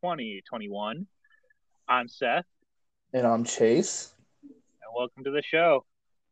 [0.00, 1.06] 2021.
[1.88, 2.44] I'm Seth,
[3.12, 4.12] And I'm Chase.
[4.42, 5.84] and welcome to the show.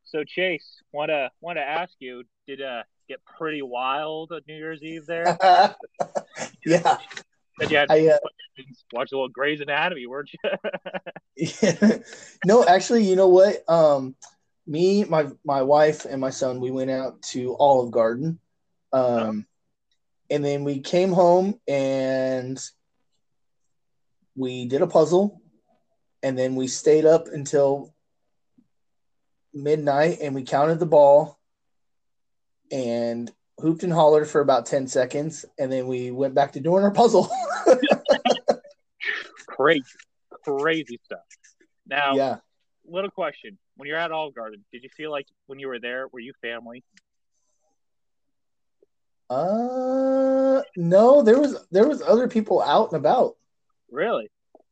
[0.05, 4.55] So, Chase, want to want to ask you, did uh get pretty wild on New
[4.57, 5.37] Year's Eve there?
[6.65, 6.99] yeah.
[7.61, 8.19] Said you had I, uh,
[8.93, 10.51] watch a little Grey's Anatomy, weren't you?
[11.37, 11.99] Yeah.
[12.45, 13.69] no, actually, you know what?
[13.69, 14.15] Um,
[14.67, 18.39] me, my my wife, and my son, we went out to Olive Garden,
[18.93, 19.47] um,
[20.31, 22.61] and then we came home and
[24.37, 25.41] we did a puzzle,
[26.23, 27.95] and then we stayed up until
[29.53, 31.39] midnight, and we counted the ball,
[32.71, 36.85] and hooped and hollered for about ten seconds, and then we went back to doing
[36.85, 37.29] our puzzle.
[39.47, 39.83] crazy,
[40.45, 41.21] crazy stuff.
[41.87, 42.37] Now, yeah.
[42.87, 46.09] little question: When you're at Olive Garden, did you feel like when you were there,
[46.09, 46.85] were you family?
[49.29, 53.37] Uh, no, there was there was other people out and about.
[53.97, 54.29] Really?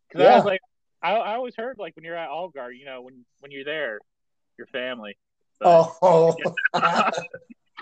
[0.06, 0.60] Because I was like,
[1.02, 3.64] I, I always heard like when you're at Olive Garden, you know, when when you're
[3.64, 3.98] there,
[4.58, 5.16] your family.
[5.62, 6.36] Oh,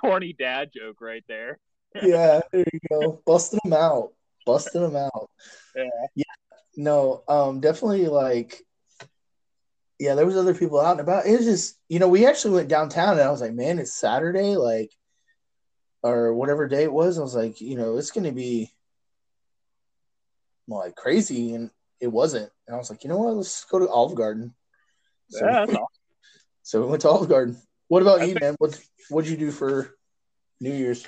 [0.01, 1.59] corny dad joke right there.
[2.03, 4.13] yeah, there you go, busting them out,
[4.47, 5.31] busting them out.
[5.75, 6.23] Yeah.
[6.77, 8.63] No, um, definitely like,
[9.99, 11.27] yeah, there was other people out and about.
[11.27, 13.95] It was just, you know, we actually went downtown, and I was like, man, it's
[13.95, 14.93] Saturday, like,
[16.05, 17.19] or whatever day it was.
[17.19, 18.71] I was like, you know, it's gonna be
[20.69, 22.51] like crazy, and it wasn't.
[22.67, 24.55] And I was like, you know what, let's go to Olive Garden.
[25.31, 25.91] So, Yeah, all.
[26.63, 27.57] so we went to Olive Garden.
[27.89, 28.55] What about I you, think- man?
[28.59, 28.81] What
[29.11, 29.95] what'd you do for
[30.61, 31.07] New Year's?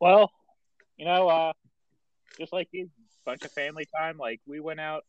[0.00, 0.30] Well,
[0.96, 1.52] you know, uh,
[2.38, 2.88] just like you,
[3.24, 4.16] bunch of family time.
[4.18, 5.04] Like we went out,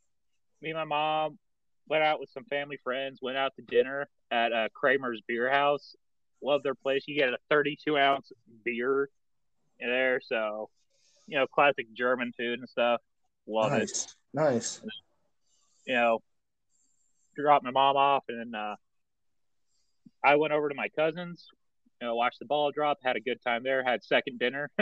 [0.62, 1.40] me and my mom
[1.88, 3.20] went out with some family friends.
[3.22, 5.96] Went out to dinner at uh, Kramer's Beer House.
[6.44, 7.04] Love their place.
[7.08, 8.32] You get a 32 ounce
[8.64, 9.10] beer
[9.80, 10.70] in there, so
[11.28, 13.00] you know, classic German food and stuff.
[13.48, 13.80] Love it.
[13.80, 14.82] nice, nice.
[15.86, 16.20] you know,
[17.36, 18.76] dropped my mom off, and then uh,
[20.24, 21.48] I went over to my cousins.
[22.02, 23.84] You know, watched the ball drop, had a good time there.
[23.84, 24.70] Had second dinner.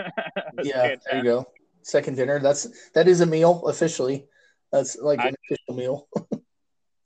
[0.64, 1.48] Yeah, there you go.
[1.84, 2.40] Second dinner.
[2.40, 4.26] That's that is a meal officially.
[4.72, 6.08] That's like an official meal.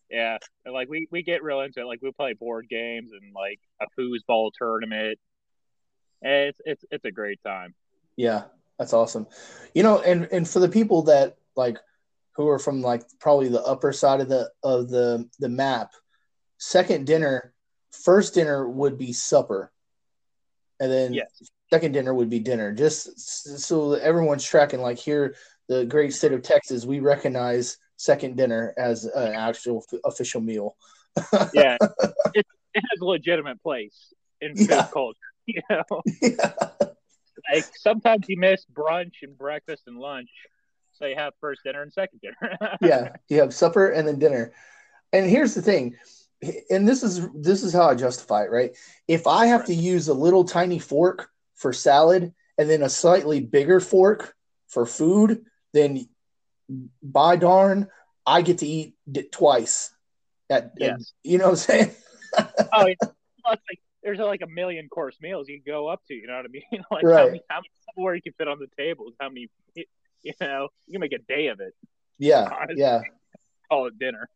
[0.09, 1.85] Yeah, and, like we we get real into it.
[1.85, 5.17] Like we play board games and like a foosball tournament.
[6.21, 7.73] And It's it's it's a great time.
[8.15, 8.43] Yeah,
[8.77, 9.25] that's awesome.
[9.73, 11.77] You know, and and for the people that like
[12.35, 15.91] who are from like probably the upper side of the of the the map,
[16.57, 17.53] second dinner,
[17.91, 19.71] first dinner would be supper,
[20.79, 21.27] and then Yes.
[21.71, 22.71] second dinner would be dinner.
[22.73, 24.81] Just so that everyone's tracking.
[24.81, 25.35] Like here,
[25.67, 30.75] the great state of Texas, we recognize second dinner as an actual f- official meal.
[31.53, 31.77] Yeah,
[32.33, 34.87] it, it has a legitimate place in food Yeah.
[34.91, 35.19] culture.
[35.45, 35.83] You know,
[36.21, 36.53] yeah.
[37.53, 40.29] like sometimes you miss brunch and breakfast and lunch,
[41.03, 42.57] so you have first dinner and second dinner.
[42.81, 44.53] yeah, you have supper and then dinner.
[45.11, 45.97] And here's the thing,
[46.69, 48.71] and this is this is how I justify it, right?
[49.07, 53.41] If I have to use a little tiny fork for salad and then a slightly
[53.41, 54.33] bigger fork
[54.67, 55.43] for food,
[55.73, 56.07] then
[57.01, 57.89] by darn,
[58.25, 59.91] I get to eat it twice.
[60.49, 61.13] At, Yes.
[61.23, 61.91] you know what I'm saying?
[62.37, 62.43] oh,
[62.87, 62.95] yeah.
[63.43, 66.13] Well, it's like there's like a million course meals you can go up to.
[66.13, 66.83] You know what I mean?
[66.91, 69.11] like how many, how many more you can fit on the table?
[69.19, 69.49] How many?
[70.31, 71.73] You know, you can make a day of it.
[72.17, 72.81] Yeah, Honestly.
[72.81, 73.01] yeah.
[73.69, 74.29] Call it dinner.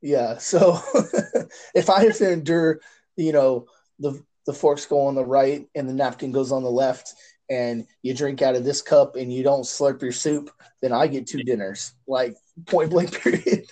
[0.00, 0.38] Yeah.
[0.38, 0.78] So
[1.74, 2.80] if I have to endure,
[3.16, 3.66] you know,
[3.98, 7.14] the the forks go on the right and the napkin goes on the left,
[7.50, 11.06] and you drink out of this cup and you don't slurp your soup, then I
[11.06, 11.92] get two dinners.
[12.06, 12.36] Like
[12.66, 13.66] point blank period.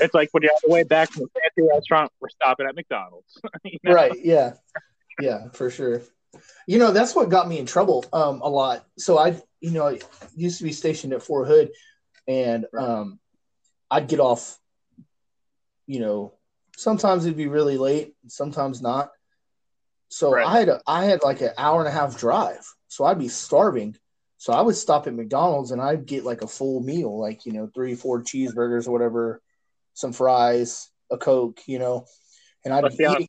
[0.00, 2.74] It's like when you're on the way back from a fancy restaurant, we're stopping at
[2.74, 3.40] McDonald's.
[3.64, 3.92] You know?
[3.92, 4.12] Right.
[4.22, 4.54] Yeah.
[5.20, 6.02] Yeah, for sure.
[6.66, 8.86] You know, that's what got me in trouble um a lot.
[8.98, 9.98] So I you know, I
[10.36, 11.70] used to be stationed at Fort Hood
[12.28, 13.18] and um
[13.90, 14.58] I'd get off,
[15.86, 16.34] you know,
[16.76, 19.10] sometimes it'd be really late, sometimes not.
[20.08, 20.46] So Right.
[20.46, 22.64] I had a I had like an hour and a half drive.
[22.88, 23.96] So I'd be starving.
[24.36, 27.52] So I would stop at McDonald's and I'd get like a full meal, like, you
[27.52, 29.40] know, three, four cheeseburgers or whatever,
[29.94, 32.04] some fries, a Coke, you know.
[32.64, 33.28] And I'd Let's be honest,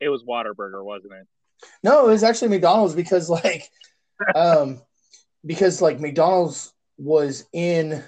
[0.00, 1.26] it was Whataburger, wasn't it?
[1.84, 3.70] no, it was actually McDonald's because like
[4.34, 4.82] um
[5.44, 8.02] because like McDonald's was in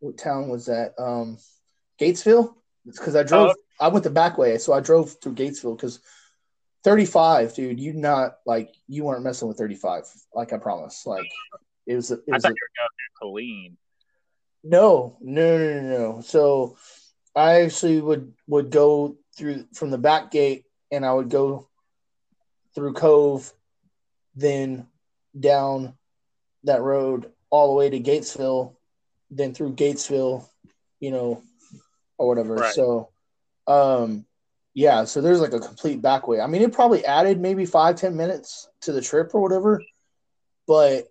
[0.00, 0.94] what town was that?
[0.98, 1.38] Um,
[2.00, 2.54] Gatesville.
[2.86, 3.54] Because I drove, Oh.
[3.80, 5.76] I went the back way, so I drove through Gatesville.
[5.76, 6.00] Because
[6.84, 10.04] 35, dude, you not like you weren't messing with 35,
[10.34, 11.06] like I promised.
[11.06, 11.26] Like
[11.86, 13.76] it was, a, it I was thought a- you were going to Killeen.
[14.62, 16.20] no, no, no, no, no.
[16.20, 16.76] So
[17.34, 21.68] I actually would would go through from the back gate, and I would go
[22.74, 23.50] through Cove,
[24.36, 24.86] then
[25.38, 25.94] down
[26.64, 28.74] that road all the way to Gatesville,
[29.30, 30.46] then through Gatesville,
[31.00, 31.42] you know,
[32.18, 32.56] or whatever.
[32.56, 32.74] Right.
[32.74, 33.10] So,
[33.66, 34.26] um,
[34.74, 35.04] yeah.
[35.04, 36.40] So there's like a complete back way.
[36.40, 39.82] I mean, it probably added maybe five ten minutes to the trip or whatever,
[40.66, 41.08] but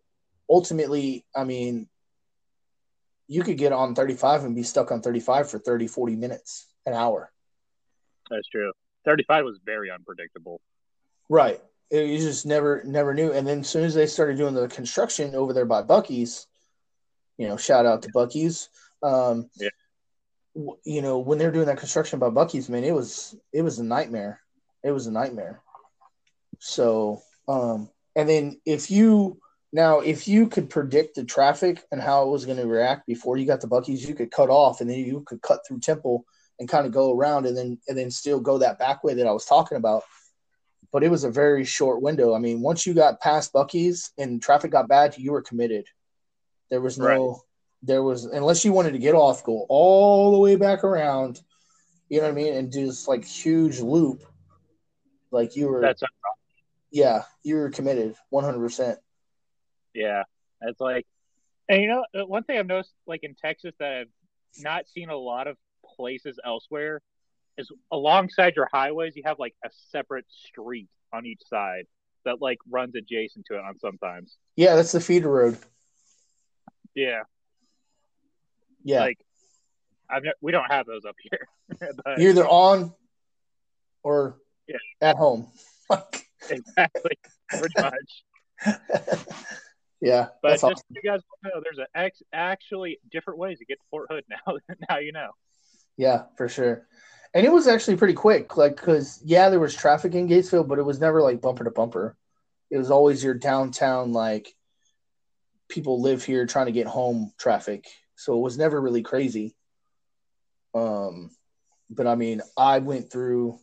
[0.50, 1.88] ultimately, I mean,
[3.27, 6.94] you could get on 35 and be stuck on 35 for 30, 40 minutes, an
[6.94, 7.31] hour.
[8.29, 8.71] That's true.
[9.05, 10.61] 35 was very unpredictable.
[11.29, 11.61] Right.
[11.93, 13.31] It, you just never, never knew.
[13.31, 16.47] And then as soon as they started doing the construction over there by Buc-ee's,
[17.37, 18.69] you know, shout out to Buc-ee's.
[19.03, 19.69] Um, Yeah.
[20.55, 23.61] w- You know, when they were doing that construction by Buc-ee's, man, it was, it
[23.61, 24.41] was a nightmare.
[24.83, 25.61] It was a nightmare.
[26.59, 29.39] So, um, and then if you,
[29.71, 33.37] now, if you could predict the traffic and how it was going to react before
[33.37, 36.25] you got to Buc-ee's, you could cut off and then you could cut through Temple
[36.59, 39.27] and kind of go around and then and then still go that back way that
[39.27, 40.03] I was talking about.
[40.93, 42.33] But it was a very short window.
[42.33, 45.87] I mean, once you got past Buc-ee's and traffic got bad, you were committed.
[46.69, 47.37] There was no Right.
[47.81, 51.41] there was unless you wanted to get off, go all the way back around,
[52.09, 54.23] you know what I mean, and do this like huge loop.
[55.31, 56.03] Like you were That's
[56.91, 58.97] yeah, you were committed 100%.
[59.95, 60.23] yeah.
[60.61, 61.07] it's like,
[61.67, 64.11] and you know, one thing I've noticed, like in Texas, that I've
[64.59, 67.01] not seen a lot of places elsewhere,
[67.57, 71.85] is alongside your highways, you have like a separate street on each side
[72.25, 74.38] that like runs adjacent to it on sometimes.
[74.55, 75.57] Yeah, that's the feeder road.
[76.95, 77.23] Yeah,
[78.83, 79.00] Yeah.
[79.01, 79.17] like
[80.09, 81.47] I've ne- we don't have those up here.
[82.05, 82.94] but You're either on
[84.03, 84.77] or Yeah.
[85.01, 85.47] at home.
[86.50, 87.17] exactly,
[87.50, 88.23] pretty much.
[90.01, 90.75] yeah, But that's just awesome.
[90.94, 94.23] so you guys know, there's a ex- actually different ways to get to Fort Hood
[94.29, 94.57] now.
[94.89, 95.31] now you know.
[95.97, 96.88] Yeah, for sure.
[97.33, 100.77] And it was actually pretty quick, like because yeah, there was traffic in Gatesville, but
[100.77, 102.15] it was never like bumper to bumper.
[102.69, 104.53] It was always your downtown like
[105.68, 109.56] people live here trying to get home traffic, so it was never really crazy.
[110.75, 111.31] Um,
[111.89, 113.59] but I mean, I went through,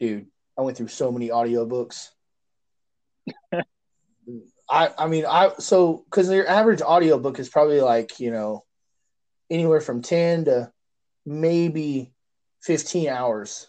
[0.00, 0.26] dude,
[0.58, 2.08] I went through so many audiobooks.
[4.70, 8.64] I I mean I so because your average audiobook is probably like you know
[9.50, 10.72] anywhere from ten to
[11.26, 12.12] maybe
[12.62, 13.66] 15 hours.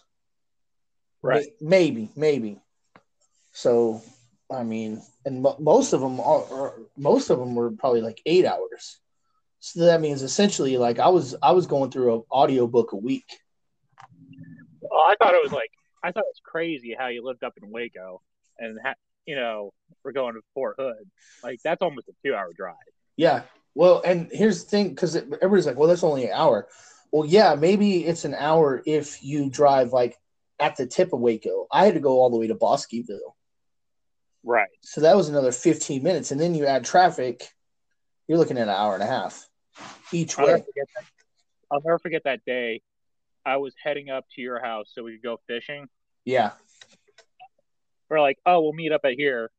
[1.22, 1.46] Right.
[1.60, 2.60] Maybe, maybe.
[3.52, 4.02] So,
[4.50, 8.20] I mean, and mo- most of them are, are most of them were probably like
[8.26, 8.98] 8 hours.
[9.60, 13.24] So that means essentially like I was I was going through an audiobook a week.
[14.82, 15.70] Well, I thought it was like
[16.02, 18.20] I thought it was crazy how you lived up in Waco
[18.58, 18.94] and ha-
[19.24, 19.72] you know
[20.04, 21.10] we're going to Fort Hood.
[21.42, 22.74] Like that's almost a two-hour drive.
[23.16, 23.42] Yeah.
[23.74, 26.68] Well, and here's the thing cuz everybody's like, "Well, that's only an hour."
[27.14, 30.16] Well, yeah, maybe it's an hour if you drive like
[30.58, 31.68] at the tip of Waco.
[31.70, 33.36] I had to go all the way to Bosqueville.
[34.42, 34.66] Right.
[34.80, 36.32] So that was another 15 minutes.
[36.32, 37.48] And then you add traffic,
[38.26, 39.48] you're looking at an hour and a half
[40.10, 40.64] each I'll never way.
[40.96, 41.04] that.
[41.70, 42.82] I'll never forget that day.
[43.46, 45.86] I was heading up to your house so we could go fishing.
[46.24, 46.50] Yeah.
[48.10, 49.52] We're like, oh, we'll meet up at here,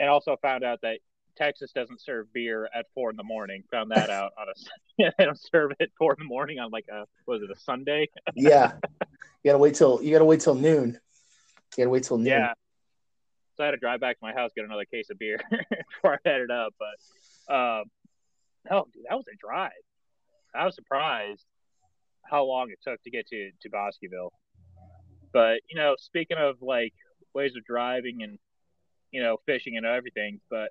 [0.00, 1.00] and also found out that
[1.38, 3.62] Texas doesn't serve beer at four in the morning.
[3.70, 6.70] Found that out on a they don't serve it at four in the morning on
[6.70, 8.08] like a was it a Sunday?
[8.34, 8.72] Yeah.
[8.82, 10.98] you gotta wait till you gotta wait till noon.
[11.76, 12.26] You gotta wait till noon.
[12.26, 12.52] Yeah.
[13.56, 16.14] So I had to drive back to my house get another case of beer before
[16.14, 16.74] I headed up.
[16.78, 17.84] But um,
[18.70, 19.70] no, dude, that was a drive.
[20.54, 21.44] I was surprised
[22.24, 24.32] how long it took to get to to Bosqueville.
[25.32, 26.94] But you know, speaking of like
[27.34, 28.38] ways of driving and
[29.10, 30.70] you know fishing and everything, but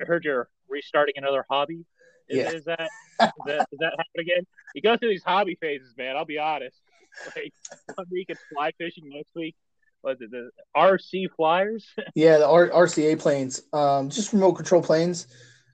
[0.00, 1.84] I heard you're restarting another hobby.
[2.28, 2.50] Is, Yeah.
[2.50, 4.46] is that is that is that happen again?
[4.74, 6.16] You go through these hobby phases, man.
[6.16, 6.76] I'll be honest.
[7.36, 7.52] Like
[7.94, 9.54] one week it's fly fishing, next week
[10.02, 11.86] was it the RC Flyers?
[12.14, 15.26] Yeah, the R- RCA planes, um, just remote control planes.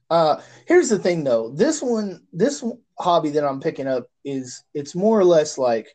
[0.08, 1.50] Uh, here's the thing, though.
[1.50, 2.64] This one, this
[2.98, 5.88] hobby that I'm picking up is it's more or less like,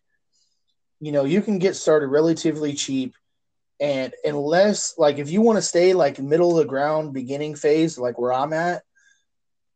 [1.00, 3.16] you know, you can get started relatively cheap,
[3.80, 7.98] and unless like if you want to stay like middle of the ground beginning phase,
[7.98, 8.84] like where I'm at,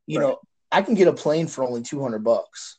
[0.07, 0.19] you Right.
[0.19, 0.39] know,
[0.71, 2.77] I can get a plane for only two hundred bucks.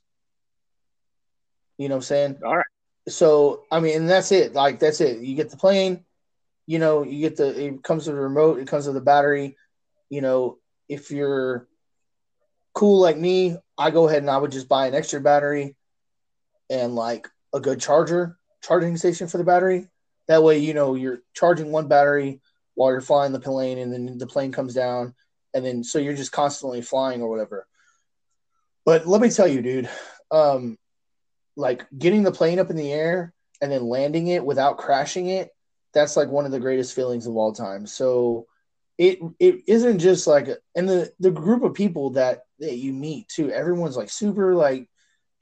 [1.78, 2.42] You know what I'm saying?
[2.44, 2.66] All right.
[3.08, 4.52] so I mean, and that's it.
[4.54, 5.20] Like that's it.
[5.20, 6.04] You get the plane,
[6.66, 9.56] you know, you get the it comes with a remote, it comes with a battery.
[10.10, 10.58] You know,
[10.88, 11.66] if you're
[12.74, 15.76] cool like me, I go ahead and I would just buy an extra battery
[16.70, 19.88] and like a good charger, charging station for the battery.
[20.30, 22.40] That way, you know, you're charging one battery
[22.74, 25.12] while you're flying the plane, and then the plane comes down,
[25.54, 27.66] and then so you're just constantly flying or whatever.
[28.84, 29.90] But let me tell you, dude,
[30.30, 30.78] um,
[31.56, 35.50] like getting the plane up in the air and then landing it without crashing it,
[35.94, 37.88] that's like one of the greatest feelings of all time.
[37.88, 38.46] So
[38.98, 40.46] it it isn't just like
[40.76, 44.88] and the the group of people that that you meet too everyone's like super like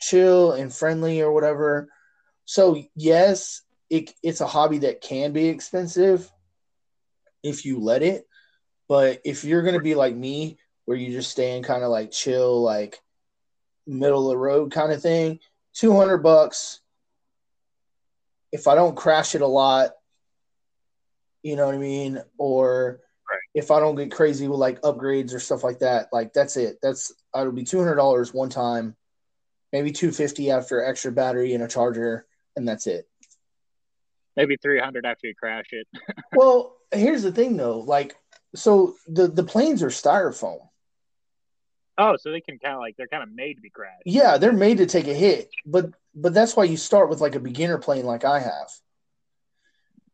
[0.01, 1.89] chill and friendly or whatever
[2.45, 6.31] so yes it, it's a hobby that can be expensive
[7.43, 8.27] if you let it
[8.89, 12.11] but if you're going to be like me where you just staying kind of like
[12.11, 13.01] chill like
[13.87, 15.39] middle of the road kind of thing
[15.75, 16.81] 200 bucks
[18.53, 19.91] if i don't crash it a lot
[21.43, 23.39] you know what i mean or Right.
[23.55, 26.79] if I don't get crazy with like upgrades or stuff like that, like that's it.
[26.81, 28.97] That's it'll be two hundred dollars one time,
[29.71, 32.25] maybe two fifty after extra battery and a charger,
[32.57, 33.07] and that's it.
[34.39, 35.87] Maybe three hundred after you crash it.
[36.33, 38.17] well, here's the thing though, like
[38.55, 40.61] so the the planes are styrofoam.
[41.99, 44.03] Oh, so they can kind of like they're kind of made to be crashed.
[44.07, 47.35] Yeah, they're made to take a hit, but but that's why you start with like
[47.35, 48.71] a beginner plane like I have.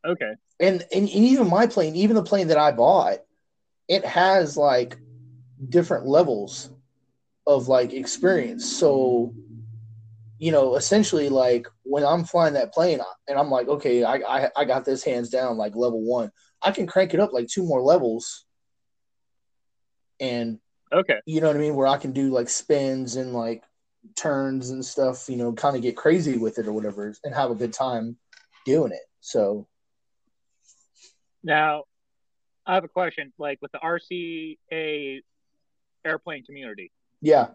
[0.06, 0.32] Okay.
[0.60, 3.18] and, and and even my plane, even the plane that I bought,
[3.88, 4.98] it has like
[5.68, 6.70] different levels
[7.46, 8.64] of like experience.
[8.64, 9.34] So,
[10.44, 14.50] you know, essentially, like when I'm flying that plane, and I'm like, okay, I I,
[14.54, 16.30] I got this hands down, like level one.
[16.60, 18.44] I can crank it up like two more levels,
[20.20, 20.58] and
[20.92, 21.18] Okay.
[21.24, 23.64] you know what I mean, where I can do like spins and like
[24.16, 25.30] turns and stuff.
[25.30, 28.18] You know, kind of get crazy with it or whatever, and have a good time
[28.66, 29.00] doing it.
[29.20, 29.66] So
[31.42, 31.84] Now,
[32.66, 33.32] I have a question.
[33.38, 35.22] Like with the RCA
[36.04, 37.46] airplane community, yeah.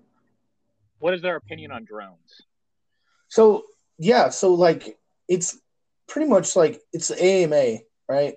[0.97, 2.41] what is their opinion on drones?
[3.29, 3.63] So
[3.97, 5.57] yeah, so like it's
[6.07, 8.35] pretty much like it's AMA, right?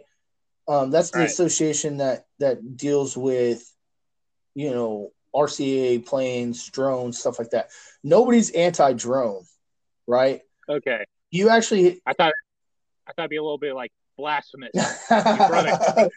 [0.68, 1.28] Um, that's the Right.
[1.28, 3.68] association that that deals with,
[4.54, 7.70] you know, RCA planes, drones, stuff like that.
[8.04, 9.44] Nobody's anti-drone,
[10.06, 10.42] right?
[10.68, 11.04] Okay.
[11.30, 12.32] You actually, I thought
[13.06, 14.70] I thought it'd be a little bit like blasphemous
[15.08, 16.10] to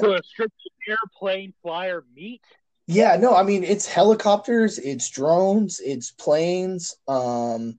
[0.00, 0.54] a strict
[0.86, 2.42] airplane flyer meet.
[2.88, 6.96] No, I mean it's helicopters, it's drones, it's planes.
[7.08, 7.78] Um,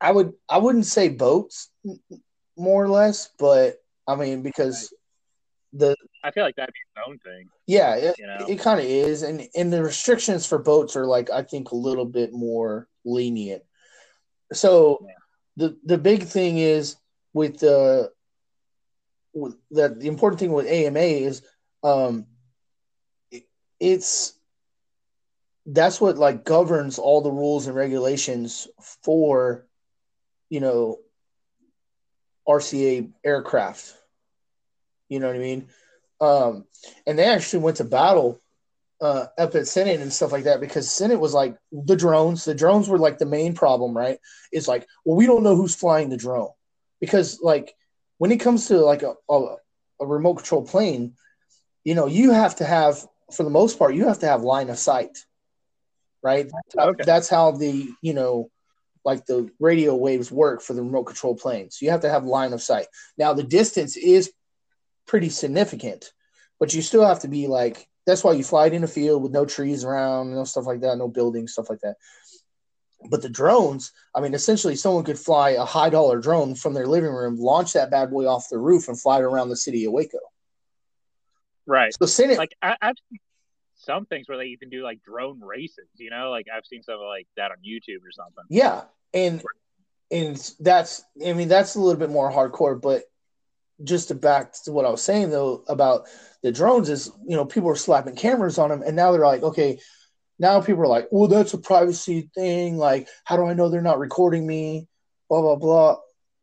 [0.00, 1.70] I would I wouldn't say boats,
[2.56, 4.92] more or less, but I mean because
[5.72, 7.48] the I feel like that'd be its own thing.
[7.66, 8.46] yeah it, You know?
[8.48, 11.76] it kind of is, and and the restrictions for boats are like I think a
[11.76, 13.62] little bit more lenient.
[14.52, 15.14] So Yeah.
[15.68, 16.96] the the big thing is
[17.32, 18.12] with the
[19.32, 21.42] with that the important thing with AMA is
[21.82, 22.26] um
[23.80, 24.34] it's
[25.66, 28.68] that's what like governs all the rules and regulations
[29.02, 29.66] for
[30.50, 30.98] you know
[32.48, 33.94] RCA aircraft.
[35.08, 35.68] You know what I mean?
[36.20, 36.64] Um,
[37.06, 38.40] and they actually went to battle
[39.00, 42.44] uh, up at Senate and stuff like that because Senate was like the drones.
[42.44, 44.18] The drones were like the main problem, right?
[44.52, 46.50] It's like, well, we don't know who's flying the drone
[47.00, 47.74] because like
[48.18, 49.56] when it comes to like a, a,
[50.00, 51.14] a remote control plane,
[51.84, 54.70] you know, you have to have for the most part, you have to have line
[54.70, 55.18] of sight,
[56.22, 56.46] right?
[56.50, 57.04] That's how, Okay.
[57.04, 58.50] that's how the you know
[59.04, 61.80] like the radio waves work for the remote control planes.
[61.82, 62.86] You have to have line of sight.
[63.18, 64.32] Now the distance is
[65.06, 66.12] pretty significant,
[66.58, 69.22] but you still have to be like that's why you fly it in a field
[69.22, 71.96] with no trees around, no stuff like that, no buildings, stuff like that.
[73.10, 76.86] But the drones, I mean, essentially, someone could fly a high dollar drone from their
[76.86, 79.84] living room, launch that bad boy off the roof, and fly it around the city
[79.84, 80.18] of Waco.
[81.66, 81.94] Right.
[81.98, 83.18] So Senate, Like I, I've seen
[83.76, 85.88] some things where they even do like drone races.
[85.96, 88.44] You know, like I've seen something like that on YouTube or something.
[88.48, 89.42] Yeah, and
[90.10, 93.04] and that's I mean that's a little bit more hardcore, but
[93.82, 96.06] just to back to what I was saying though about
[96.42, 99.42] the drones is you know people are slapping cameras on them, and now they're like,
[99.42, 99.78] okay,
[100.38, 102.76] now people are like, well, that's a privacy thing.
[102.76, 104.88] Like, how do I know they're not recording me?
[105.28, 105.96] Blah blah blah.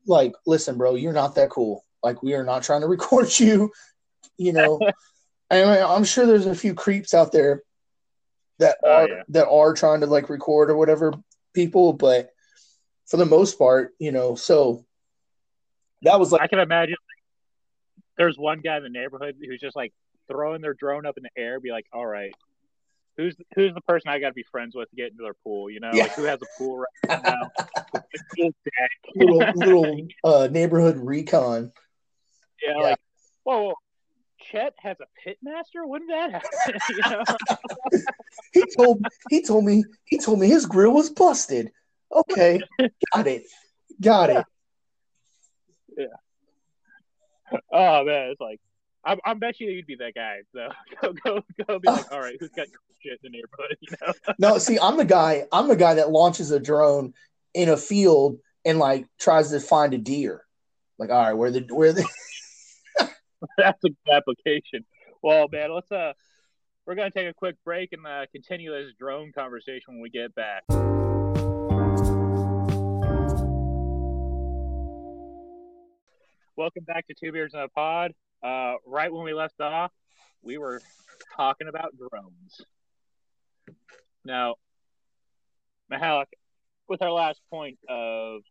[0.07, 1.85] Like, listen, bro, you're not that cool.
[2.03, 3.71] Like, we are not trying to record you.
[4.37, 4.79] You know,
[5.51, 7.63] Mean, I'm sure there's a few creeps out there
[8.59, 9.23] that Oh, are yeah.
[9.29, 11.13] that are trying to like record or whatever
[11.53, 12.29] people, but
[13.07, 14.85] for the most part, you know, so
[16.03, 19.75] that was like I can imagine like, there's one guy in the neighborhood who's just
[19.75, 19.91] like
[20.27, 22.33] throwing their drone up in the air, be like, "All right,
[23.17, 25.69] who's who's the person I got to be friends with to get into their pool?
[25.69, 26.03] You know, Yeah.
[26.03, 26.87] like who has a pool right
[27.23, 27.51] now?
[29.15, 31.71] Little little uh, neighborhood recon.
[32.63, 32.81] yeah, Yeah.
[32.83, 32.97] like
[33.43, 33.73] whoa, whoa,
[34.51, 35.85] Chet has a pitmaster?
[35.87, 37.35] Wouldn't that happen?
[38.53, 41.71] he told he told me he told me his grill was busted.
[42.13, 42.59] Okay,
[43.13, 43.43] got it,
[44.01, 44.45] got it.
[45.97, 46.05] Yeah.
[47.71, 48.59] Oh man, it's like
[49.03, 50.39] I, I bet you you'd be that guy.
[50.53, 50.67] So
[51.01, 52.15] go go go be like, oh.
[52.15, 52.67] all right, who's got
[53.01, 53.77] shit in the neighborhood?
[53.81, 54.33] You know?
[54.39, 55.45] No, see, I'm the guy.
[55.51, 57.13] I'm the guy that launches a drone
[57.53, 60.43] in a field and like tries to find a deer.
[60.97, 62.07] Like, all right, where the where the
[63.57, 64.85] That's a good application.
[65.21, 66.13] Well, man, let's uh,
[66.85, 70.33] we're gonna take a quick break and uh, continue this drone conversation when we get
[70.35, 70.63] back.
[76.55, 78.13] Welcome back to Two Beers in a Pod.
[78.43, 79.91] Uh, right when we left off,
[80.43, 80.81] we were
[81.35, 82.61] talking about drones.
[84.23, 84.55] Now,
[85.91, 86.25] Mahalik,
[86.87, 88.41] with our last point of,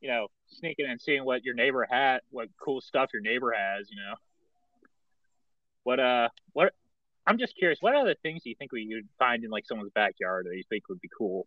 [0.00, 3.88] you know, sneaking and seeing what your neighbor had, what cool stuff your neighbor has,
[3.90, 4.14] you know,
[5.84, 6.72] what uh, what?
[7.26, 7.78] I'm just curious.
[7.80, 10.64] What other things do you think we would find in like someone's backyard that you
[10.68, 11.46] think would be cool?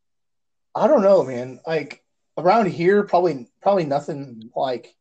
[0.76, 1.60] I don't know, man.
[1.68, 2.04] Like
[2.38, 4.96] around here, probably probably nothing like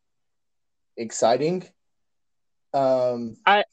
[0.97, 1.65] exciting.
[2.75, 3.65] Um, I,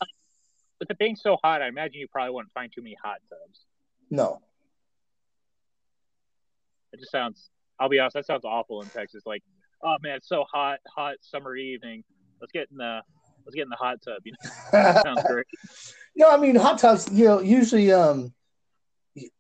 [0.79, 3.61] with it being so hot, I imagine you probably wouldn't find too many hot tubs.
[4.09, 4.41] no,
[6.93, 7.49] It just sounds.
[7.79, 8.15] I'll be honest.
[8.15, 9.23] That sounds awful in Texas.
[9.25, 9.41] Like,
[9.83, 12.03] oh man, it's so hot, hot summer evening.
[12.41, 13.01] Let's get in the
[13.45, 14.21] let's get in the hot tub.
[14.23, 15.45] You know, sounds great.
[16.15, 16.29] no.
[16.29, 17.09] I mean, hot tubs.
[17.11, 18.33] You know, usually, um,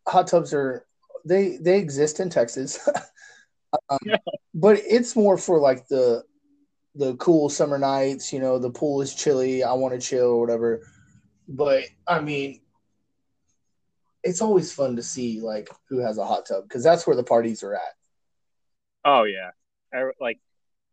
[0.07, 0.85] hot tubs are
[1.25, 2.87] they they exist in Texas,
[3.89, 4.17] um, Yeah.
[4.53, 6.23] but it's more for like the
[6.95, 8.33] the cool summer nights.
[8.33, 9.63] You know, the pool is chilly.
[9.63, 10.81] I want to chill or whatever.
[11.47, 12.61] But I mean,
[14.23, 17.23] it's always fun to see like who has a hot tub because that's where the
[17.23, 17.95] parties are at.
[19.05, 19.51] Oh yeah,
[19.93, 20.39] I, like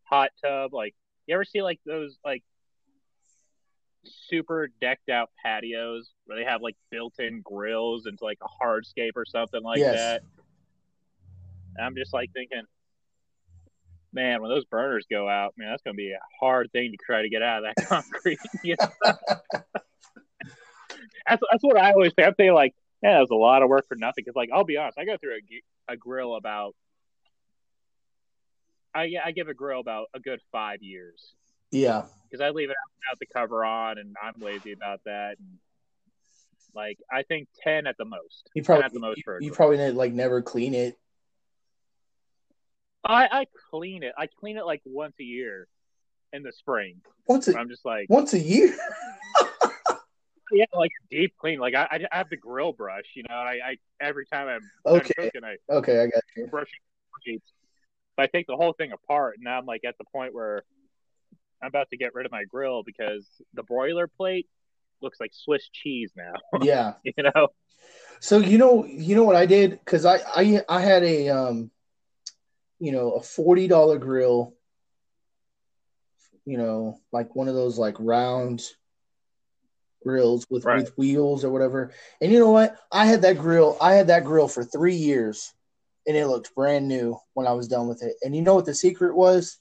[0.03, 0.73] hot tub.
[0.73, 2.43] Like you ever see like those like
[4.05, 9.25] super decked out patios where they have like built-in grills into like a hardscape or
[9.25, 9.93] something like Yes.
[9.93, 10.21] that.
[11.75, 12.63] And I'm just like thinking,
[14.13, 17.21] man, when those burners go out, man, that's gonna be a hard thing to try
[17.21, 18.39] to get out of that concrete.
[18.63, 18.87] you know?
[21.27, 22.27] that's that's what I always think.
[22.27, 24.23] I'm thinking like, man, that was a lot of work for nothing.
[24.25, 26.75] Because like, I'll be honest, I go through a, a grill about,
[28.97, 31.33] I I give a grill about a good five years
[31.71, 35.35] Yeah, because I leave it out without the cover on, and I'm lazy about that.
[35.39, 35.59] And
[36.73, 38.49] like, I think ten at the most.
[38.55, 39.55] you probably at the most for you grill.
[39.55, 40.97] probably like never clean it.
[43.05, 44.13] I I clean it.
[44.17, 45.67] I clean it like once a year
[46.33, 47.01] in the spring.
[47.27, 48.75] Once a I'm just like, once a year.
[50.51, 51.59] yeah, like deep clean.
[51.59, 53.35] Like I I have the grill brush, you know.
[53.35, 55.13] I, I every time I'm Okay.
[55.13, 56.47] cooking, I Okay, I got you.
[56.47, 56.67] brush
[58.19, 60.63] I take the whole thing apart, and now I'm like at the point where
[61.61, 64.47] I'm about to get rid of my grill because the broiler plate
[65.01, 66.33] looks like Swiss cheese now.
[66.63, 66.93] Yeah.
[67.03, 67.49] you know?
[68.19, 71.71] So you know, you know what I did because I, I I had a um,
[72.79, 74.53] you know, a forty dollar grill.
[76.45, 78.63] You know, like one of those like round
[80.03, 80.79] grills with Right.
[80.83, 81.91] with wheels or whatever.
[82.21, 82.77] And you know what?
[82.91, 83.77] I had that grill.
[83.81, 85.53] I had that grill for three years,
[86.07, 88.15] and it looked brand new when I was done with it.
[88.23, 89.59] And you know what the secret was?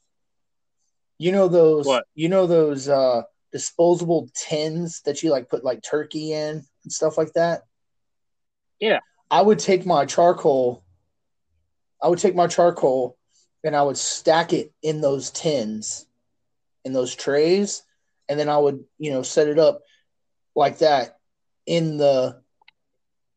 [1.19, 1.87] You know those.
[1.87, 2.05] What?
[2.15, 7.19] You know those uh, disposable tins that you like put like turkey in and stuff
[7.19, 7.63] like that.
[8.79, 9.01] Yeah.
[9.31, 10.85] I would take my charcoal.
[12.01, 13.17] I would take my charcoal,
[13.65, 16.07] and I would stack it in those tins,
[16.85, 17.83] in those trays,
[18.29, 19.83] and then I would you know set it up
[20.55, 21.19] like that
[21.65, 22.41] in the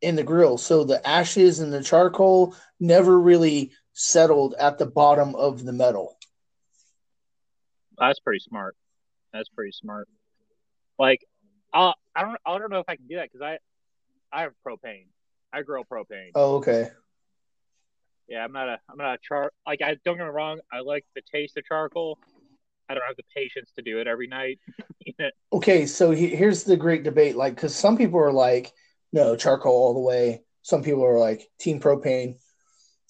[0.02, 5.36] in the grill so the ashes and the charcoal never really settled at the bottom
[5.36, 6.18] of the metal
[8.00, 8.76] That's pretty smart.
[9.34, 10.08] That's pretty smart.
[10.98, 11.20] Like,
[11.74, 13.58] uh, I don't, I don't know if I can do that because I,
[14.32, 15.08] I have propane.
[15.52, 16.32] I grill propane.
[16.36, 16.90] oh okay
[18.28, 19.52] Yeah, I'm not a, I'm not a char.
[19.68, 20.60] Like, I don't get me wrong.
[20.72, 22.18] I like the taste of charcoal.
[22.90, 24.60] I don't have the patience to do it every night.
[25.52, 28.72] Okay so he, here's the great debate like because some people are like
[29.14, 32.38] no charcoal all the way some people are like team propane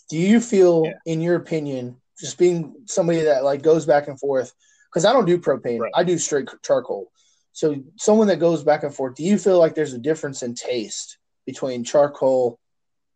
[0.10, 1.14] do you feel Yeah.
[1.14, 4.54] in your opinion just being somebody that like goes back and forth
[4.90, 5.92] because i don't do propane Right.
[5.96, 7.12] i do straight charcoal
[7.52, 10.56] so someone that goes back and forth do you feel like there's a difference in
[10.56, 12.60] taste between charcoal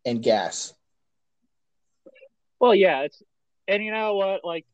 [0.04, 0.74] and gas
[2.60, 3.22] Well, yeah, it's,
[3.68, 4.44] and you know what?
[4.44, 4.64] Like,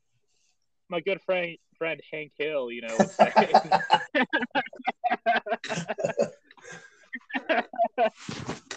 [0.88, 2.98] my good friend, friend Hank Hill, you know,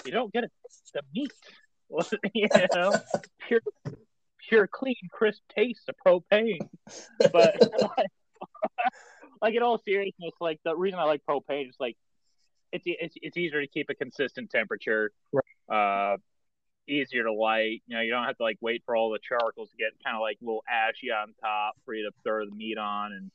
[0.06, 1.32] you don't get it, It's the meat,
[2.34, 2.94] you know,
[3.48, 3.62] pure,
[4.48, 6.68] pure, clean, crisp taste of propane.
[7.32, 7.62] But
[9.42, 11.98] like in all seriousness, like the reason I like propane is like
[12.72, 15.12] it's it's it's easier to keep a consistent temperature.
[15.32, 16.14] Right.
[16.14, 16.18] Uh,
[16.88, 17.82] easier to light.
[17.88, 20.16] You know, you don't have to like wait for all the charcoals to get kind
[20.16, 23.32] of like a little ashy on top for you to throw the meat on, and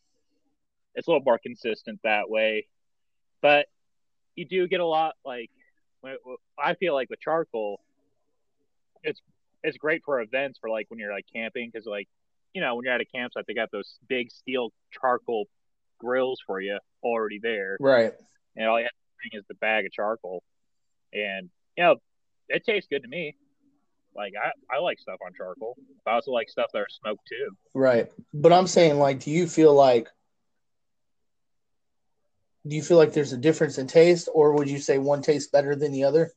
[0.94, 2.66] it's a little more consistent that way.
[3.40, 3.66] But
[4.38, 5.51] you do get a lot like
[6.59, 7.81] I feel like with charcoal,
[9.03, 9.20] it's
[9.64, 12.09] it's great for events for like when you're like camping because like
[12.55, 15.46] you know when you're at a campsite they got those big steel charcoal
[15.98, 18.12] grills for you already there, Right.
[18.57, 20.42] and all you have to bring is the bag of charcoal,
[21.12, 21.96] and you know
[22.48, 23.35] it tastes good to me.
[24.14, 25.77] Like I, I like stuff on charcoal.
[26.07, 27.51] I also like stuff that are smoked too.
[27.74, 28.09] Right.
[28.33, 30.09] But I'm saying, like, do you feel like
[32.68, 35.50] do you feel like there's a difference in taste, or would you say one tastes
[35.50, 36.31] better than the other?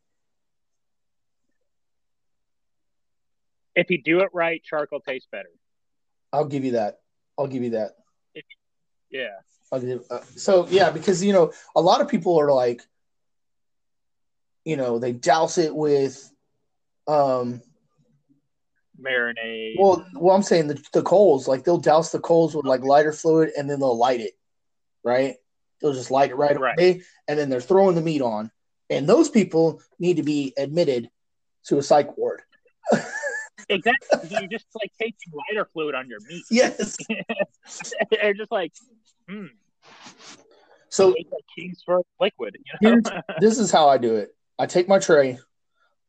[3.76, 5.50] If you do it right, charcoal tastes better.
[6.32, 7.00] I'll give you that.
[7.38, 7.92] I'll give you that.
[9.10, 9.40] Yeah,
[9.72, 12.82] I'll give, uh, so yeah, because you know a lot of people are like,
[14.64, 16.32] you know, they douse it with,
[17.08, 17.62] um,
[19.02, 19.76] marinade.
[19.78, 23.12] well, well, I'm saying the, the coals, like they'll douse the coals with like lighter
[23.12, 24.34] fluid and then they'll light it,
[25.04, 25.36] right?
[25.82, 26.78] They'll just light it right, Right.
[26.78, 28.52] away, and then they're throwing the meat on,
[28.90, 31.10] and those people need to be admitted
[31.66, 32.42] to a psych ward.
[33.70, 34.20] exactly.
[34.30, 36.44] You're just like tasting lighter fluid on your meat.
[36.50, 36.98] Yes.
[38.12, 38.74] They're just like,
[39.30, 39.46] hmm,
[40.90, 42.58] So it's like Kingsford liquid.
[42.82, 43.02] You know?
[43.40, 44.36] This is how I do it.
[44.60, 45.40] I take my tray,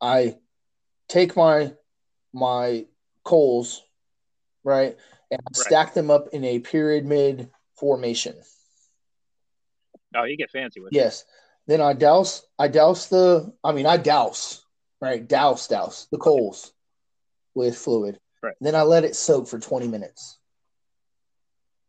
[0.01, 0.37] I
[1.07, 1.73] take my
[2.33, 2.85] my
[3.23, 3.83] coals,
[4.63, 4.97] right,
[5.31, 5.55] and Right.
[5.55, 8.35] stack them up in a pyramid formation.
[10.15, 10.95] Oh, you get fancy with it.
[10.95, 11.25] Yes.
[11.67, 14.63] Then I douse I douse the I mean I douse,
[15.01, 15.25] right?
[15.25, 16.73] Douse douse the coals
[17.55, 18.19] with fluid.
[18.41, 18.55] Right.
[18.59, 20.37] Then I let it soak for 20 minutes.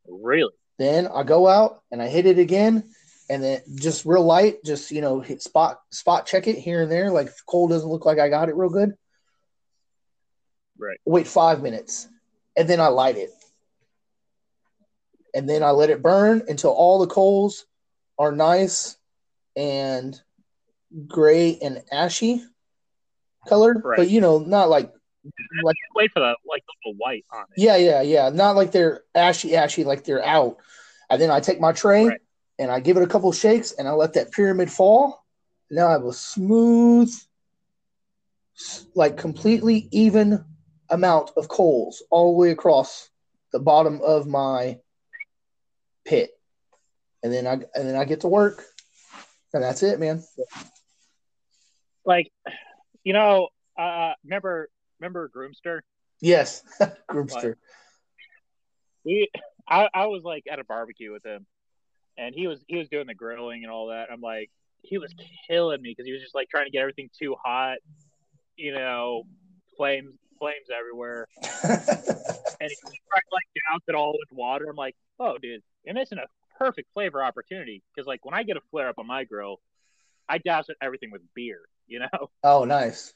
[0.07, 0.53] Really?
[0.79, 2.85] Then I go out and I hit it again,
[3.31, 6.93] and then just real light, just you know, hit spot spot check it here and
[6.93, 7.11] there.
[7.11, 8.95] Like if the coal doesn't look like I got it real good.
[10.79, 10.99] Right.
[11.05, 12.09] Wait five minutes,
[12.57, 13.31] and then I light it,
[15.35, 17.65] and then I let it burn until all the coals
[18.19, 18.97] are nice
[19.57, 20.21] and
[21.07, 22.45] gray and ashy
[23.49, 23.99] colored, Right.
[23.99, 24.93] but you know, not like
[25.63, 27.61] like Wait for the like little white on it.
[27.63, 28.29] yeah, yeah, yeah.
[28.31, 30.59] Not like they're ashy, ashy, like they're out.
[31.09, 32.21] And then I take my tray Right.
[32.59, 35.25] and I give it a couple shakes and I let that pyramid fall.
[35.71, 37.13] Now I have a smooth,
[38.95, 40.45] like completely even
[40.91, 43.09] amount of coals all the way across
[43.53, 44.79] the bottom of my
[46.05, 46.34] pit.
[47.25, 48.65] And then I and then I get to work.
[49.53, 50.23] And that's it, man.
[52.05, 52.31] Like,
[53.03, 54.69] you know, uh, remember
[55.01, 55.81] remember Groomster?
[56.21, 56.63] Yes.
[57.11, 57.57] Groupster.
[59.05, 59.29] we
[59.69, 61.47] I, I was like at a barbecue with him
[62.17, 64.51] and he was he was doing the grilling and all that i'm like
[64.83, 65.15] he was
[65.49, 67.79] killing me because he was just like trying to get everything too hot
[68.57, 69.25] you know
[69.77, 72.77] flames flames everywhere and he
[73.09, 76.27] tried to like douse it all with water i'm like oh dude you're missing a
[76.59, 79.61] perfect flavor opportunity because like when i get a flare up on my grill
[80.29, 83.13] i douse it everything with beer you know oh, nice.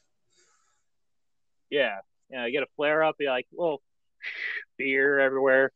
[1.69, 1.97] Yeah,
[2.31, 2.43] yeah.
[2.43, 3.81] I get a flare up, be like, well,
[4.77, 5.71] beer everywhere,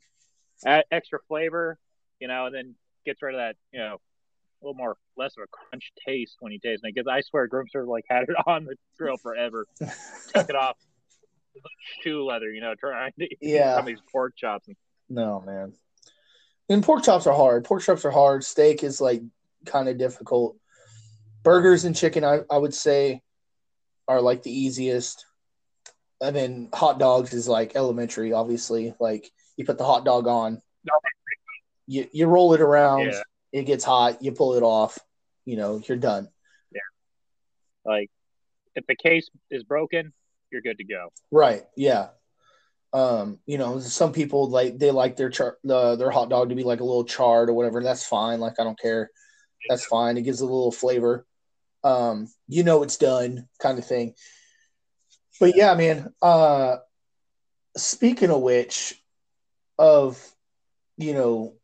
[0.66, 1.78] add extra flavor,
[2.20, 5.44] you know, and then gets rid of that, you know, a little more less of
[5.44, 6.94] a crunch taste when you taste it.
[6.96, 9.68] Because I swear, Groomster like had it on the grill forever.
[9.80, 10.78] Took it off,
[11.54, 13.74] It was like shoe leather, you know, trying to eat Yeah.
[13.76, 14.68] some of these pork chops.
[14.68, 14.76] And,
[15.10, 15.74] No, man.
[16.70, 17.66] And pork chops are hard.
[17.66, 18.44] Pork chops are hard.
[18.44, 19.22] Steak is like
[19.66, 20.58] kind of difficult.
[21.44, 23.22] Burgers and chicken, I, I would say,
[24.08, 25.26] are like the easiest.
[26.22, 28.94] And then hot dogs is like elementary, obviously.
[29.00, 30.62] Like you put the hot dog on,
[31.86, 33.22] you, you roll it around, Yeah.
[33.52, 34.98] it gets hot, you pull it off,
[35.44, 36.30] you know, you're done.
[36.72, 36.80] Yeah.
[37.86, 38.10] like,
[38.76, 40.14] if the case is broken,
[40.50, 41.10] you're good to go.
[41.30, 41.64] Right.
[41.76, 42.10] Yeah.
[42.94, 46.56] Um, you know, some people like they like their char- the, their hot dog to
[46.56, 47.82] be like a little charred or whatever.
[47.82, 48.40] That's fine.
[48.40, 49.10] Like I don't care.
[49.68, 50.18] That's fine.
[50.18, 51.26] It gives a little flavor.
[51.84, 54.14] Um, you know it's done kind of thing.
[55.40, 56.78] But yeah, man, uh
[57.76, 59.02] speaking of which
[59.80, 60.22] of
[60.98, 61.56] you know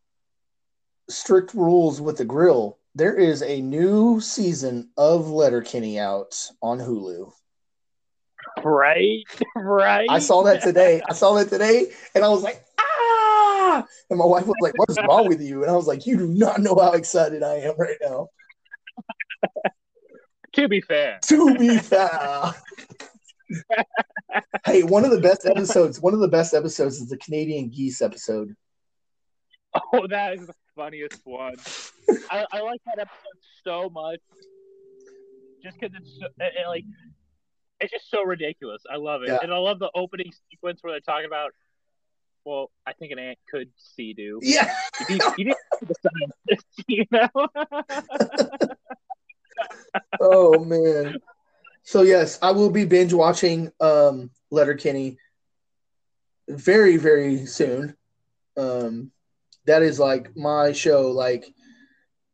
[1.10, 7.32] strict rules with the grill, there is a new season of Letterkenny out on Hulu.
[8.64, 9.24] Right,
[9.56, 10.08] right.
[10.10, 11.02] I saw that today.
[11.10, 13.86] I saw that today, and I was like, ah!
[14.10, 16.28] And my wife was like, "What's wrong with you?" And I was like, "You do
[16.28, 18.30] not know how excited I am right now."
[20.54, 22.56] To be fair, To be fair,
[24.66, 26.02] hey, one of the best episodes.
[26.02, 28.56] One of the best episodes is the Canadian geese episode.
[29.94, 31.56] oh, that is the funniest one.
[32.32, 34.20] I, I like that episode so much,
[35.64, 36.86] just because it's so, it, it, like
[37.80, 38.84] it's just so ridiculous.
[38.92, 39.40] I love it, Yeah.
[39.42, 41.52] and I love the opening sequence where they're talking about.
[42.46, 44.40] Well, I think an ant could see do.
[44.42, 44.74] Yeah.
[45.10, 45.96] You, you didn't see the
[46.48, 47.30] scientist, you know.
[50.22, 51.18] oh man.
[51.84, 55.18] So yes, I will be binge watching um Letterkenny
[56.48, 57.96] very very soon.
[58.58, 59.12] Um
[59.66, 61.46] that is like my show like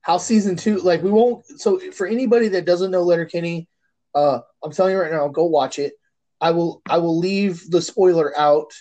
[0.02, 3.68] how season 2 like we won't so for anybody that doesn't know Letterkenny
[4.16, 5.94] uh I'm telling you right now go watch it.
[6.42, 8.72] I will I will leave the spoiler out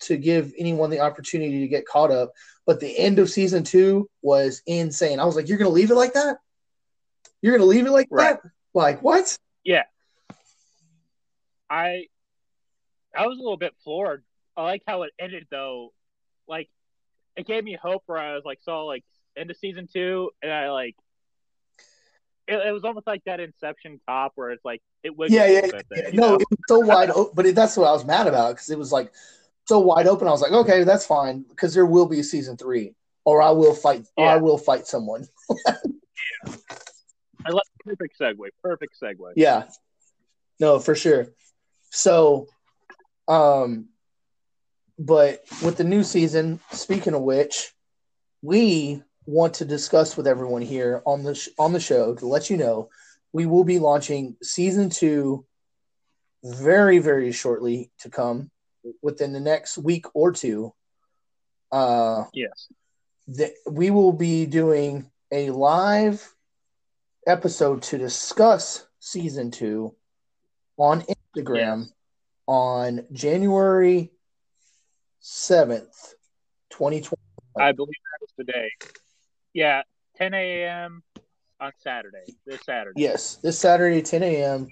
[0.00, 2.32] to give anyone the opportunity to get caught up.
[2.66, 5.20] But the end of season 2 was insane.
[5.20, 6.38] I was like you're going to leave it like that?
[7.42, 8.38] You're going to leave it like Right.
[8.42, 8.50] that?
[8.74, 9.36] Like what?
[9.64, 9.84] Yeah.
[11.68, 12.06] I
[13.16, 14.24] I was a little bit floored.
[14.56, 15.92] I like how it ended though.
[16.48, 16.68] Like
[17.36, 19.04] it gave me hope where I was like saw like
[19.36, 20.96] end of season two and I like
[22.46, 25.60] it, it was almost like that Inception top where it's like it wiggled yeah, yeah,
[25.60, 26.10] bit yeah.
[26.12, 26.34] No, know?
[26.34, 28.78] it was so wide open, but it, that's what I was mad about because it
[28.78, 29.12] was like
[29.66, 30.28] so wide open.
[30.28, 33.50] I was like, okay, that's fine because there will be a season three, or I
[33.50, 35.26] will fight, or I will fight someone.
[37.46, 38.48] I love perfect segue.
[38.62, 39.32] Perfect segue.
[39.36, 39.64] Yeah,
[40.58, 41.28] no, for sure.
[41.90, 42.46] So,
[43.28, 43.88] um,
[44.98, 47.72] but with the new season, speaking of which,
[48.42, 52.50] we want to discuss with everyone here on the sh- on the show to let
[52.50, 52.90] you know
[53.32, 55.46] we will be launching season two
[56.42, 58.50] very very shortly to come
[59.02, 60.72] within the next week or two.
[61.70, 62.66] Uh, Yes.
[63.28, 66.34] that we will be doing a live
[67.26, 69.94] episode to discuss season two
[70.76, 71.92] on Instagram Yes.
[72.48, 74.10] on January
[75.22, 76.14] 7th,
[76.70, 77.20] 2020.
[77.60, 78.70] I believe that was today.
[79.52, 79.82] Yeah,
[80.16, 81.02] 10 a.m.
[81.60, 82.24] on Saturday.
[82.46, 83.00] This Saturday.
[83.00, 84.68] Yes, this Saturday, 10 a.m.,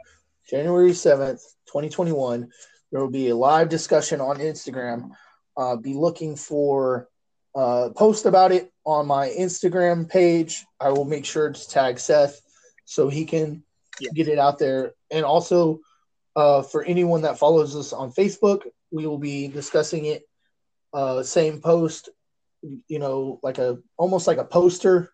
[0.49, 2.49] January 7th, 2021.
[2.91, 5.11] There will be a live discussion on Instagram.
[5.57, 7.09] Uh, be looking for
[7.55, 10.65] uh, post about it on my Instagram page.
[10.81, 12.41] I will make sure to tag Seth
[12.85, 13.63] so he can
[14.01, 14.11] Yeah.
[14.15, 14.95] get it out there.
[15.11, 15.81] And also,
[16.37, 18.63] uh, for anyone that follows us on Facebook,
[18.93, 20.23] we will be discussing it.
[20.95, 22.09] Uh, same post,
[22.63, 25.13] you know, like a almost like a poster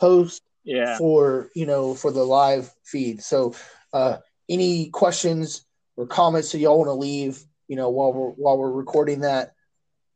[0.00, 0.96] post Yeah.
[0.98, 3.22] for you know for the live feed.
[3.22, 3.54] So
[3.92, 8.58] uh, any questions or comments that y'all want to leave, you know, while we're while
[8.58, 9.54] we're recording that,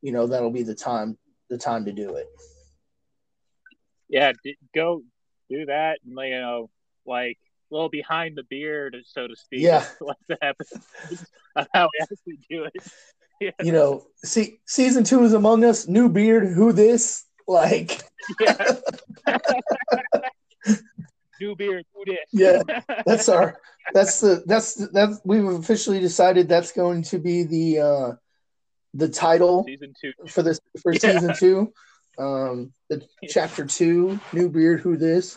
[0.03, 1.19] you know, that'll be the time
[1.51, 2.27] the time to do it.
[4.09, 5.03] yeah, d- go
[5.51, 6.71] do that, and you know,
[7.07, 7.39] like
[7.71, 9.61] a little behind the beard, so to speak.
[9.63, 9.85] Yeah.
[10.29, 10.87] the episodes
[11.73, 12.83] how we actually do it.
[13.63, 15.87] You know, see, season two is among us.
[15.89, 17.25] New beard, who this?
[17.47, 18.03] Like,
[18.41, 18.57] Yeah.
[21.41, 22.19] New beard, who this.
[22.33, 22.63] Yeah.
[23.07, 23.61] that's our
[23.93, 28.13] that's the that's the, that's we've officially decided that's going to be the uh
[28.95, 30.13] the title season two.
[30.29, 30.99] for this for Yeah.
[30.99, 31.73] season two.
[32.19, 35.37] Um, the chapter two, new beard, who this?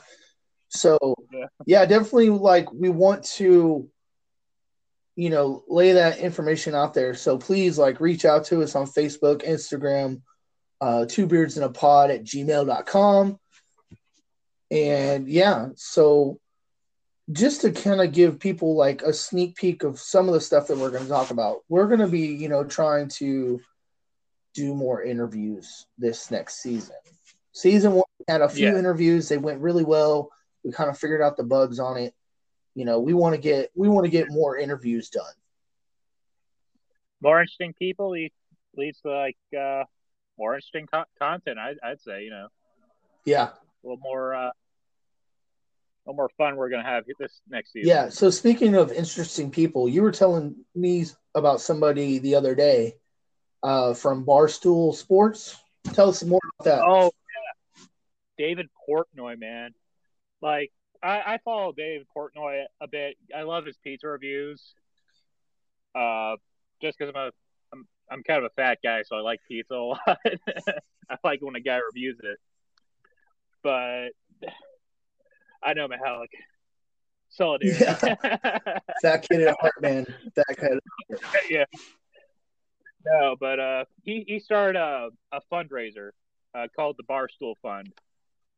[0.69, 0.97] So
[1.33, 1.45] Yeah.
[1.65, 3.89] yeah, definitely like we want to,
[5.19, 7.13] you know, lay that information out there.
[7.13, 10.21] So please like reach out to us on Facebook, Instagram,
[10.79, 13.37] uh, two beards in a pod at gmail.com.
[14.71, 16.39] And yeah, so
[17.33, 20.67] just to kind of give people like a sneak peek of some of the stuff
[20.67, 23.59] that we're going to talk about, we're going to be, you know, trying to
[24.53, 26.95] do more interviews this next season.
[27.51, 28.79] Season one had a few Yeah.
[28.79, 30.31] interviews; they went really well.
[30.63, 32.13] We kind of figured out the bugs on it.
[32.75, 35.33] You know, we want to get we want to get more interviews done.
[37.21, 38.33] More interesting people leads
[38.75, 39.83] leads to like uh,
[40.37, 41.59] more interesting co- content.
[41.59, 42.47] I, I'd say you know
[43.25, 43.53] Yeah, a
[43.83, 44.53] little more uh, a
[46.05, 47.89] little more fun we're gonna have this next season.
[47.89, 48.09] yeah.
[48.09, 51.05] So speaking of interesting people, you were telling me
[51.35, 52.95] about somebody the other day
[53.63, 55.57] uh, from Barstool Sports.
[55.93, 56.83] Tell us more about that.
[56.85, 57.83] Oh yeah,
[58.37, 59.71] David Portnoy, man.
[60.41, 63.15] Like I, I follow Dave Portnoy a bit.
[63.35, 64.73] I love his pizza reviews.
[65.95, 66.35] Uh,
[66.81, 67.31] just because I'm a
[67.73, 69.99] I'm I'm kind of a fat guy, so I like pizza a lot.
[70.15, 72.37] I like when a guy reviews it.
[73.63, 74.09] But
[75.63, 76.27] I know Mahalik.
[77.29, 77.85] Solidarity.
[79.03, 80.05] That kid at heart, man.
[80.35, 80.79] That kid.
[81.49, 81.65] yeah.
[83.05, 86.11] No, but uh, he he started a a fundraiser
[86.53, 87.93] uh, called the Barstool Fund.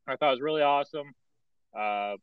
[0.06, 1.12] I thought it was really awesome.
[1.76, 2.16] Uh,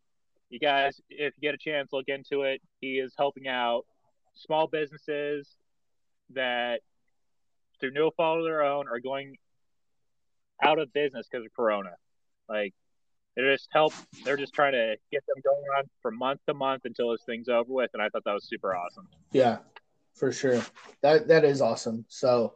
[0.50, 2.62] you guys, if you get a chance, look into it.
[2.82, 3.86] He is helping out
[4.36, 5.48] small businesses
[6.34, 6.82] that,
[7.80, 9.38] through no fault of their own, are going
[10.62, 11.92] out of business because of Corona.
[12.48, 12.74] Like
[13.36, 13.94] they just help.
[14.26, 17.48] They're just trying to get them going on from month to month until this thing's
[17.48, 19.08] over with, and I thought that was super awesome.
[19.32, 19.60] Yeah,
[20.16, 20.62] for sure.
[21.02, 22.06] That that is awesome.
[22.10, 22.54] So,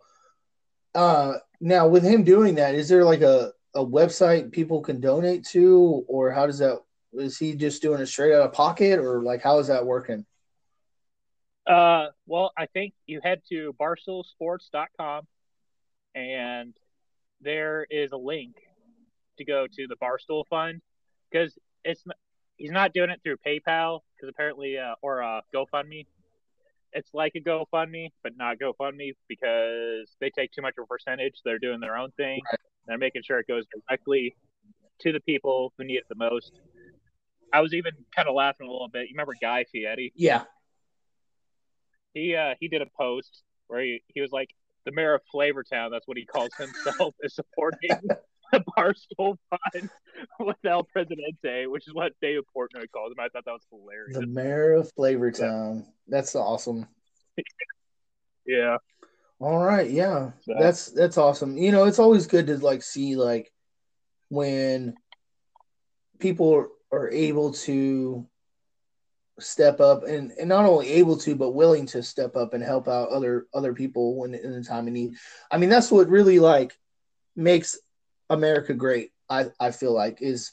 [0.96, 5.46] uh, now with him doing that, is there like a a website people can donate
[5.46, 6.80] to, or how does that?
[7.14, 10.26] Is he just doing it straight out of pocket, or like how is that working?
[11.68, 15.28] Uh, well, I think you head to barstoolsports.com
[16.16, 16.74] and
[17.42, 18.56] there is a link
[19.38, 20.82] to go to the Barstool Fund
[21.32, 22.04] because it's
[22.58, 26.06] he's not doing it through PayPal because apparently uh, or uh, GoFundMe.
[26.96, 31.34] It's like a GoFundMe, but not GoFundMe because they take too much of a percentage.
[31.44, 32.42] They're doing their own thing.
[32.46, 32.60] Right.
[32.88, 34.36] They're making sure it goes directly
[35.02, 36.52] to the people who need it the most.
[37.54, 39.10] I was even kind of laughing a little bit.
[39.10, 40.12] You remember Guy Fieri?
[40.16, 40.44] Yeah.
[42.14, 44.50] He uh, he did a post where he, he was like,
[44.86, 47.90] the mayor of Flavortown, that's what he calls himself, is supporting
[48.52, 49.90] the Barstool Fund
[50.40, 53.20] with El Presidente, which is what David Portnoy calls him.
[53.20, 54.18] I thought that was hilarious.
[54.18, 55.78] The mayor of Flavortown.
[55.78, 55.86] Yeah.
[56.08, 56.88] That's awesome.
[58.46, 58.78] yeah.
[59.40, 60.32] All right, yeah.
[60.42, 60.54] So.
[60.60, 61.58] That's that's awesome.
[61.58, 63.52] You know, it's always good to like see like
[64.30, 64.96] when
[66.20, 68.28] people are able to
[69.40, 72.88] step up and, and not only able to but willing to step up and help
[72.88, 75.16] out other other people when in the time of need.
[75.50, 76.78] I mean that's what really like
[77.36, 77.80] makes
[78.30, 80.52] america great i i feel like is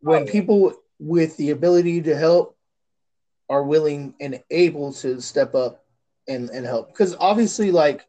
[0.00, 2.56] when oh, people with the ability to help
[3.48, 5.84] are willing and able to step up
[6.28, 6.88] and and help.
[6.88, 8.06] Because obviously like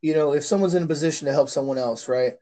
[0.00, 2.34] you know if someone's in a position to help someone else right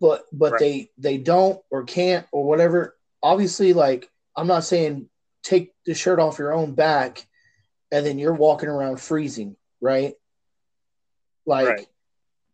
[0.00, 0.60] but but right.
[0.60, 5.08] they they don't or can't or whatever obviously like I'm not saying
[5.42, 7.26] take the shirt off your own back
[7.92, 10.14] and then you're walking around freezing, right?
[11.46, 11.86] Like right.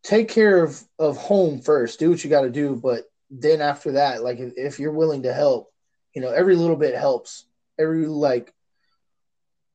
[0.02, 1.98] take care of of home first.
[1.98, 5.22] Do what you got to do, but then after that, like if, if you're willing
[5.22, 5.72] to help,
[6.14, 7.46] you know, every little bit helps.
[7.78, 8.52] Every like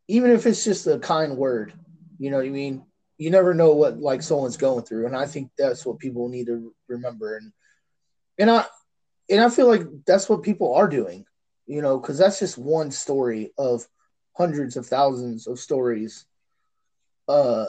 [0.07, 1.73] even if it's just a kind word,
[2.19, 2.83] you know what I mean?
[3.17, 6.47] You never know what like someone's going through, and I think that's what people need
[6.47, 7.38] to remember.
[7.38, 7.51] And
[8.38, 8.65] and I
[9.30, 11.25] and I feel like that's what people are doing
[11.67, 13.86] you know, because that's just one story of
[14.36, 16.25] hundreds of thousands of stories.
[17.27, 17.65] Uh,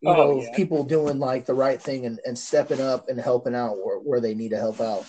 [0.00, 0.54] you oh, know, yeah.
[0.54, 4.20] people doing like the right thing and, and stepping up and helping out where, where
[4.20, 5.06] they need to help out.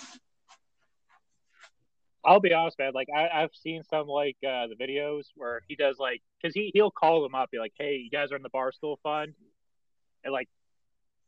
[2.24, 2.92] I'll be honest, man.
[2.94, 6.70] Like I, have seen some like uh, the videos where he does like because he
[6.74, 9.32] he'll call them up, be like, "Hey, you guys are in the Barstool Fund,"
[10.24, 10.48] and like,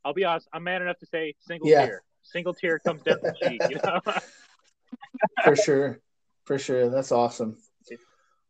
[0.05, 1.85] I'll be honest, I'm man enough to say single yeah.
[1.85, 3.99] tear, single tear comes down the cheek, you know.
[5.43, 5.99] For sure
[6.45, 6.89] for sure.
[6.89, 7.57] That's awesome.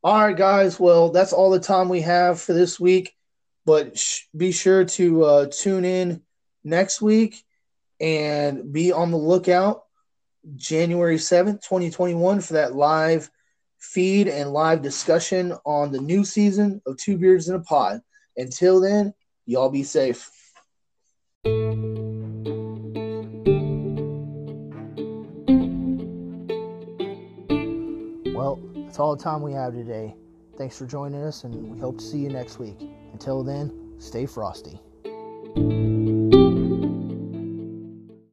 [0.03, 0.79] All right, guys.
[0.79, 3.13] Well, that's all the time we have for this week.
[3.65, 6.21] But sh- be sure to uh, tune in
[6.63, 7.41] next week
[8.01, 9.83] and be on the lookout
[10.55, 13.29] January 7th, 2021, for that live
[13.79, 18.01] feed and live discussion on the new season of Two Beards in a Pod.
[18.35, 19.13] Until then,
[19.45, 20.29] y'all be safe.
[28.33, 30.15] Well, that's all the time we have today.
[30.57, 32.77] Thanks for joining us, and we hope to see you next week.
[33.11, 34.79] Until then, stay frosty.